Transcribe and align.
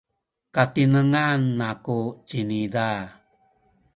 katinengan 0.55 1.43
aku 1.71 1.99
ciniza. 2.27 2.91